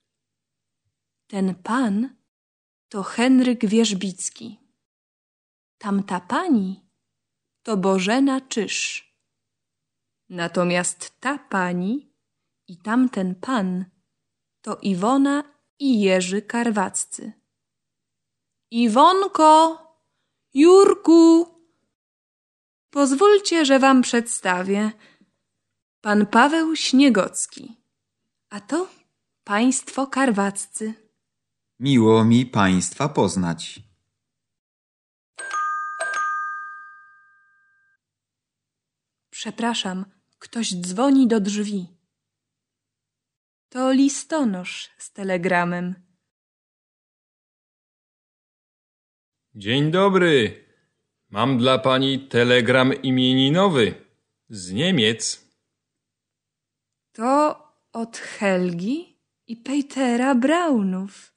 [1.27, 2.15] Ten pan
[2.89, 4.59] to Henryk Wierzbicki.
[5.77, 6.89] Tamta pani
[7.63, 8.75] to Bożena Czyż.
[10.29, 12.13] Natomiast ta pani
[12.67, 13.85] i tamten pan
[14.61, 15.43] to Iwona
[15.79, 17.33] i Jerzy Karwaccy.
[18.71, 19.77] Iwonko,
[20.53, 21.47] Jurku,
[22.91, 24.91] pozwólcie, że wam przedstawię.
[26.01, 27.77] Pan Paweł Śniegocki,
[28.49, 28.89] a to
[29.43, 30.93] państwo Karwaccy.
[31.79, 33.79] Miło mi państwa poznać.
[39.29, 40.05] Przepraszam,
[40.39, 41.87] ktoś dzwoni do drzwi.
[43.69, 45.95] To listonosz z telegramem.
[49.55, 50.65] Dzień dobry.
[51.31, 53.93] Mam dla pani telegram imieninowy
[54.49, 55.47] z Niemiec.
[57.11, 57.57] To
[57.93, 59.17] od Helgi
[59.47, 61.33] i Petera Braunów.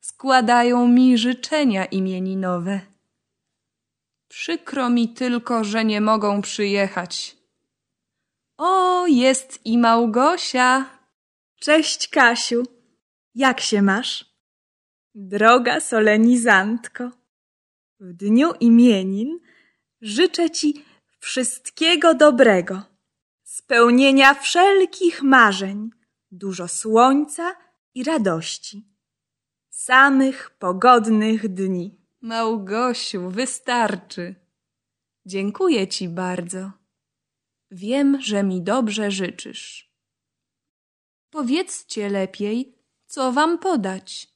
[0.00, 2.80] Składają mi życzenia imieninowe.
[4.28, 7.36] Przykro mi tylko, że nie mogą przyjechać.
[8.56, 10.90] O, jest i Małgosia.
[11.60, 12.62] Cześć, Kasiu.
[13.34, 14.24] Jak się masz?
[15.14, 17.19] Droga solenizantko,
[18.00, 19.40] w dniu imienin
[20.00, 20.84] życzę ci
[21.18, 22.82] wszystkiego dobrego,
[23.42, 25.90] spełnienia wszelkich marzeń,
[26.30, 27.56] dużo słońca
[27.94, 28.88] i radości,
[29.70, 32.00] samych pogodnych dni.
[32.20, 34.34] Małgosiu, wystarczy.
[35.26, 36.72] Dziękuję ci bardzo.
[37.70, 39.90] Wiem, że mi dobrze życzysz.
[41.30, 44.28] Powiedzcie lepiej, co wam podać.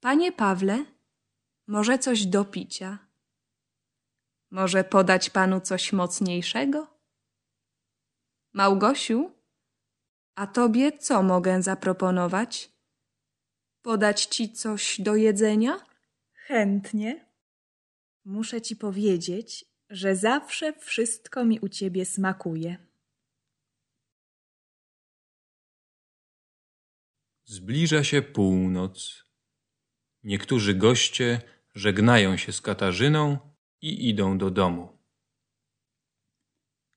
[0.00, 0.84] Panie Pawle,
[1.66, 2.98] może coś do picia?
[4.50, 6.86] Może podać panu coś mocniejszego?
[8.52, 9.32] Małgosiu,
[10.34, 12.72] a tobie co mogę zaproponować?
[13.82, 15.86] Podać ci coś do jedzenia?
[16.32, 17.26] Chętnie.
[18.24, 22.76] Muszę ci powiedzieć, że zawsze wszystko mi u ciebie smakuje.
[27.44, 29.24] Zbliża się północ.
[30.22, 33.38] Niektórzy goście żegnają się z Katarzyną
[33.80, 34.98] i idą do domu.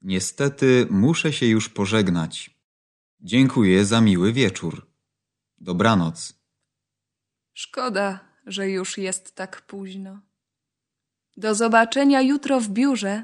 [0.01, 2.57] Niestety muszę się już pożegnać.
[3.19, 4.87] Dziękuję za miły wieczór.
[5.57, 6.33] Dobranoc.
[7.53, 10.21] Szkoda, że już jest tak późno.
[11.37, 13.23] Do zobaczenia jutro w biurze.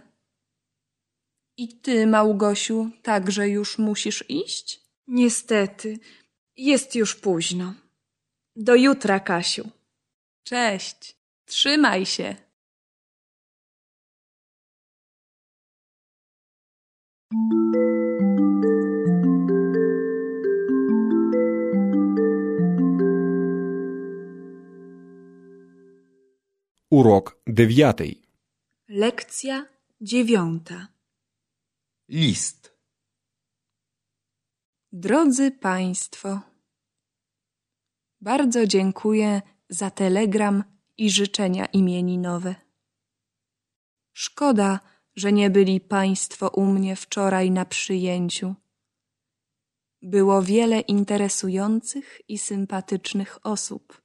[1.58, 4.82] I ty, Małgosiu, także już musisz iść?
[5.08, 6.00] Niestety,
[6.58, 7.74] jest już późno.
[8.56, 9.70] Do jutra, Kasiu.
[10.44, 11.23] Cześć.
[11.53, 12.37] Trzymaj się.
[26.91, 28.23] Урок дев'ятий.
[28.89, 29.67] Lekcja
[30.01, 30.89] dziewiąta.
[32.09, 32.79] List.
[34.93, 36.41] Drodzy Państwo,
[38.21, 40.65] bardzo dziękuję za telegram
[40.98, 42.56] i życzenia imieninowe.
[44.14, 44.80] Szkoda,
[45.16, 48.56] że nie byli Państwo u mnie wczoraj na przyjęciu.
[50.02, 54.02] Było wiele interesujących i sympatycznych osób.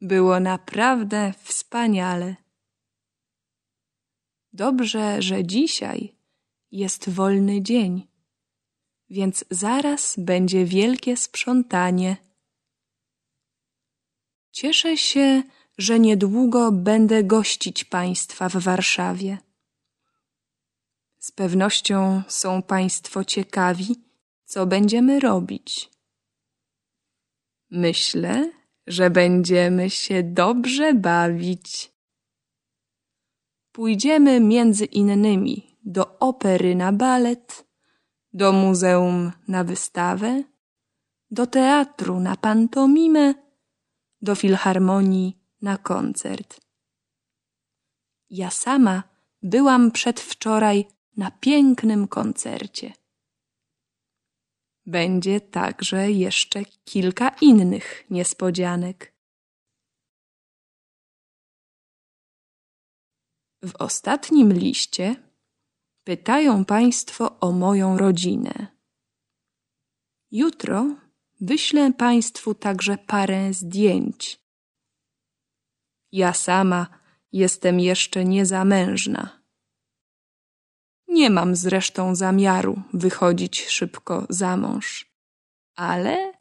[0.00, 2.36] Było naprawdę wspaniale.
[4.52, 6.16] Dobrze, że dzisiaj
[6.70, 8.08] jest wolny dzień,
[9.10, 12.16] więc zaraz będzie wielkie sprzątanie.
[14.52, 15.42] Cieszę się,
[15.80, 19.38] że niedługo będę gościć Państwa w Warszawie.
[21.18, 23.96] Z pewnością są Państwo ciekawi,
[24.44, 25.90] co będziemy robić.
[27.70, 28.50] Myślę,
[28.86, 31.92] że będziemy się dobrze bawić.
[33.72, 37.66] Pójdziemy między innymi do opery na balet,
[38.32, 40.42] do muzeum na wystawę,
[41.30, 43.34] do teatru na pantomimę,
[44.22, 46.60] do filharmonii na koncert.
[48.30, 49.02] Ja sama
[49.42, 52.92] byłam przedwczoraj na pięknym koncercie.
[54.86, 59.14] Będzie także jeszcze kilka innych niespodzianek.
[63.62, 65.16] W ostatnim liście
[66.04, 68.66] pytają Państwo o moją rodzinę.
[70.30, 70.96] Jutro
[71.40, 74.39] wyślę Państwu także parę zdjęć.
[76.12, 76.86] Ja sama
[77.32, 79.40] jestem jeszcze niezamężna.
[81.08, 85.14] Nie mam zresztą zamiaru wychodzić szybko za mąż,
[85.74, 86.32] ale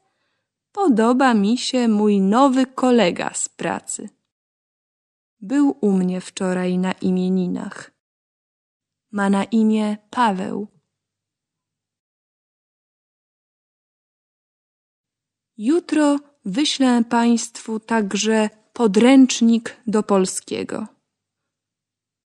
[0.72, 4.10] podoba mi się mój nowy kolega z pracy.
[5.42, 7.92] Był u mnie wczoraj na imieninach.
[9.12, 10.68] Ma na imię Paweł.
[15.58, 18.50] Jutro wyślę Państwu także
[18.80, 20.88] podręcznik do polskiego.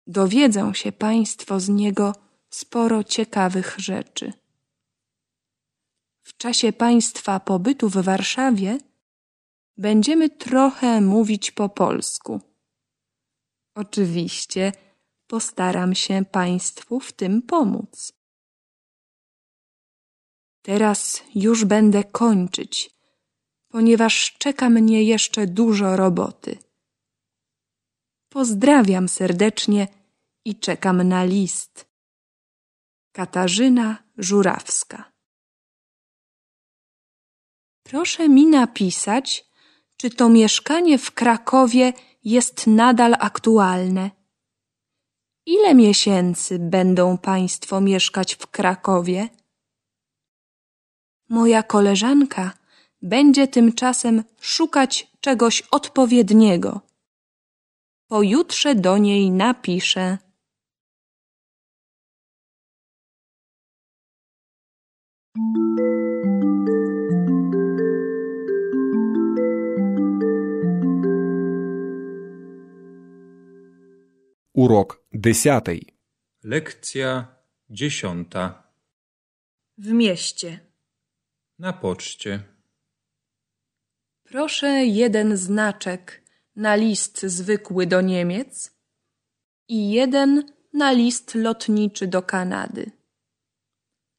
[0.06, 2.14] Dowiedzą się Państwo z niego
[2.50, 4.32] sporo ciekawych rzeczy.
[6.22, 8.78] W czasie Państwa pobytu w Warszawie
[9.76, 12.40] będziemy trochę mówić po polsku.
[13.74, 14.72] Oczywiście
[15.26, 18.12] postaram się Państwu w tym pomóc.
[20.62, 22.93] Teraz już będę kończyć,
[23.74, 26.58] ponieważ czeka mnie jeszcze dużo roboty.
[28.28, 29.88] Pozdrawiam serdecznie
[30.44, 31.86] i czekam na list.
[33.12, 35.12] Katarzyna Żurawska.
[37.82, 39.50] Proszę mi napisać,
[39.96, 41.92] czy to mieszkanie w Krakowie
[42.24, 44.10] jest nadal aktualne.
[45.46, 49.28] Ile miesięcy będą Państwo mieszkać w Krakowie?
[51.28, 52.63] Moja koleżanka
[53.03, 56.81] będzie tymczasem szukać czegoś odpowiedniego.
[58.07, 60.17] Pojutrze do niej napiszę.
[74.53, 75.97] Урок десятий.
[76.43, 77.27] Lekcja
[77.69, 78.63] dziesiąta.
[79.77, 80.59] W mieście.
[81.59, 82.52] Na poczcie.
[84.34, 86.22] Proszę jeden znaczek
[86.56, 88.70] na list zwykły do Niemiec
[89.68, 92.90] i jeden na list lotniczy do Kanady.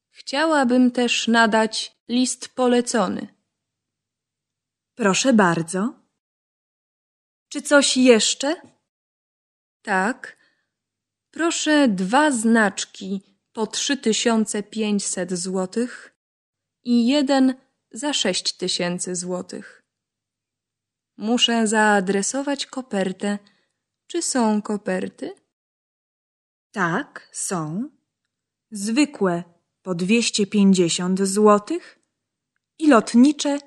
[0.10, 3.28] Chciałabym też nadać list polecony.
[4.94, 5.94] Proszę bardzo.
[7.50, 8.62] Czy coś jeszcze?
[9.82, 10.38] Tak.
[11.32, 13.22] Proszę dwa znaczki
[13.54, 16.16] po 3500 złotych
[16.84, 17.56] i jeden
[17.92, 19.85] za 6000 złotych.
[21.18, 23.40] Muszę zaadresować kopertę.
[24.08, 25.36] Czy są koperty?
[26.72, 27.90] Tak, są.
[28.72, 29.44] Zwykłe
[29.82, 32.00] po 250 złotych
[32.80, 33.60] i lotnicze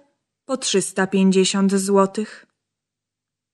[0.45, 2.47] po 350 złotych.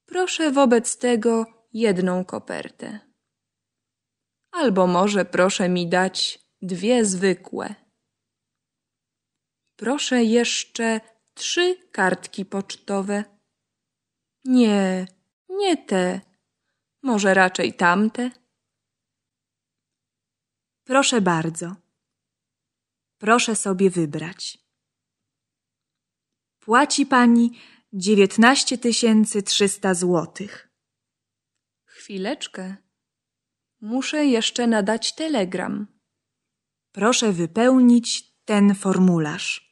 [0.07, 3.01] Proszę wobec tego jedną kopertę.
[4.51, 7.74] Albo może proszę mi dać dwie zwykłe.
[9.76, 11.01] Proszę jeszcze
[11.34, 13.34] trzy kartki pocztowe.
[14.45, 15.07] Nie,
[15.49, 16.20] nie te.
[17.03, 18.30] Może raczej tamte?
[20.84, 21.76] Proszę bardzo.
[23.18, 24.59] Proszę sobie wybrać.
[26.59, 27.61] Płaci pani
[27.92, 30.68] dziewiętnaście tysięcy trzysta złotych.
[31.84, 32.76] Chwileczkę.
[33.80, 35.86] Muszę jeszcze nadać telegram.
[36.92, 39.63] Proszę wypełnić ten formularz.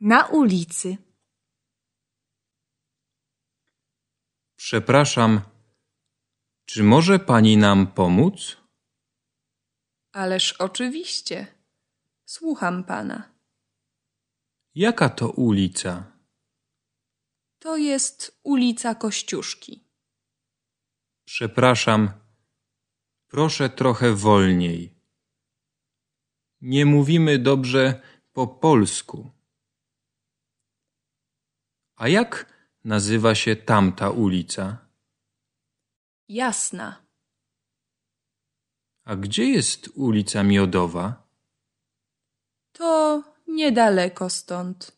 [0.00, 0.96] Na ulicy.
[4.56, 5.40] Przepraszam,
[6.64, 8.56] czy może pani nam pomóc?
[10.12, 11.46] Ależ oczywiście.
[12.24, 13.32] Słucham pana.
[14.74, 16.12] Jaka to ulica?
[17.58, 19.84] To jest ulica Kościuszki.
[21.24, 22.10] Przepraszam,
[23.28, 24.94] proszę trochę wolniej.
[26.60, 28.00] Nie mówimy dobrze
[28.32, 29.35] po polsku.
[31.96, 32.52] A jak
[32.84, 34.78] nazywa się tamta ulica?
[36.28, 37.06] Jasna.
[39.04, 41.28] A gdzie jest ulica Miodowa?
[42.72, 44.96] To niedaleko stąd.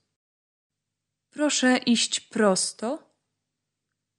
[1.30, 3.12] Proszę iść prosto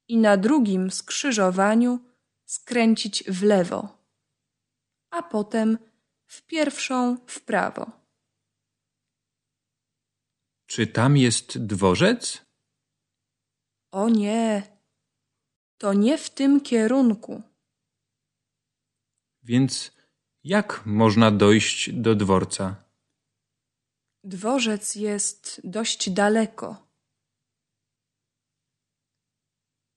[0.08, 1.98] i na drugim skrzyżowaniu
[2.46, 3.98] skręcić w lewo,
[5.10, 5.78] a potem
[6.26, 7.90] w pierwszą w prawo.
[10.66, 12.49] Czy tam jest dworzec?
[13.92, 14.62] O nie,
[15.78, 17.42] to nie w tym kierunku.
[19.42, 19.92] Więc
[20.44, 22.84] jak można dojść do dworca?
[24.24, 26.86] Dworzec jest dość daleko.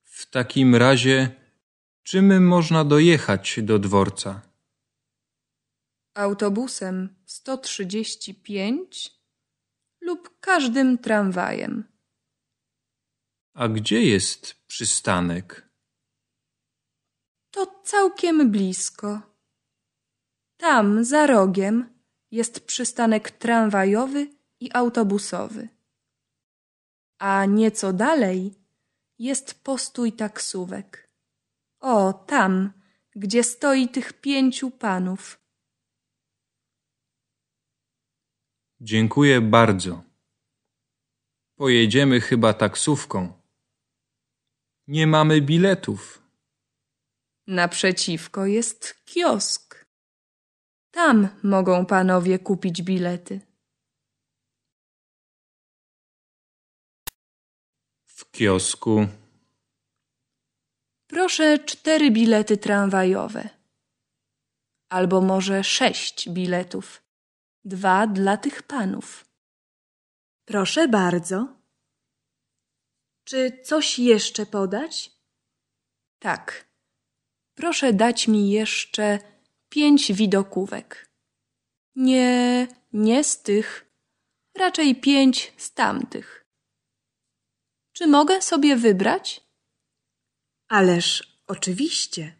[0.04, 1.36] W takim razie,
[2.04, 4.42] czym można dojechać do dworca?
[6.14, 9.12] Autobusem 135
[10.02, 11.93] lub każdym tramwajem.
[13.54, 15.70] A gdzie jest przystanek?
[17.52, 19.22] To całkiem blisko.
[20.58, 22.00] Tam, za rogiem,
[22.32, 24.28] jest przystanek tramwajowy
[24.60, 25.70] i autobusowy.
[27.20, 28.56] A nieco dalej
[29.20, 31.10] jest postój taksówek.
[31.80, 32.74] O, tam,
[33.16, 35.40] gdzie stoi tych pięciu panów.
[38.82, 40.04] Dziękuję bardzo.
[41.56, 43.43] Pojedziemy chyba taksówką.
[44.88, 46.24] Nie mamy biletów.
[47.48, 49.86] Naprzeciwko jest kiosk.
[50.92, 53.42] Tam mogą panowie kupić bilety.
[58.06, 59.08] W kiosku
[61.08, 63.50] Proszę cztery bilety tramwajowe.
[64.90, 67.04] Albo może sześć biletów.
[67.66, 69.26] Dwa dla tych panów.
[70.46, 71.63] Proszę bardzo.
[73.24, 75.12] Czy coś jeszcze podać?
[76.20, 76.68] Tak.
[77.56, 79.20] Proszę dać mi jeszcze
[79.70, 81.10] pięć widokówek.
[81.96, 83.92] Nie, nie z tych,
[84.56, 86.46] raczej pięć z tamtych.
[87.94, 89.44] Czy mogę sobie wybrać?
[90.68, 92.36] Ależ oczywiście.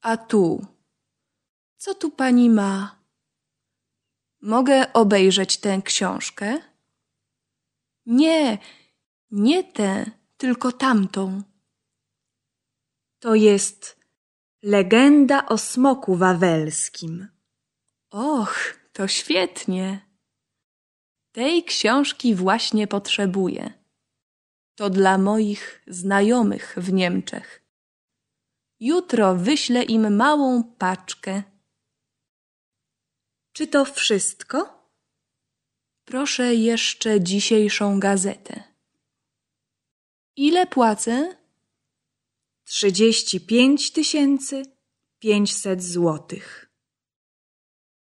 [0.00, 0.66] A tu,
[1.76, 3.02] co tu pani ma?
[4.40, 6.60] Mogę obejrzeć tę książkę?
[8.06, 8.58] Nie,
[9.32, 11.42] nie tę, tylko tamtą.
[13.18, 14.00] To jest
[14.62, 17.28] legenda o smoku wawelskim.
[18.10, 20.00] Och, to świetnie.
[21.32, 23.72] Tej książki właśnie potrzebuję.
[24.74, 27.62] To dla moich znajomych w Niemczech.
[28.80, 31.42] Jutro wyślę im małą paczkę.
[33.52, 34.88] Czy to wszystko?
[36.04, 38.71] Proszę jeszcze dzisiejszą gazetę.
[40.36, 41.36] Ile płacę?
[42.64, 44.62] Trzydzieści pięć tysięcy
[45.18, 46.71] pięćset złotych.